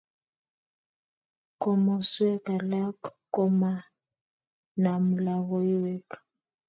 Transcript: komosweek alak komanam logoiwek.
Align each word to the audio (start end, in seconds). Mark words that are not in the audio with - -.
komosweek 1.61 2.45
alak 2.55 2.99
komanam 3.33 5.03
logoiwek. 5.25 6.07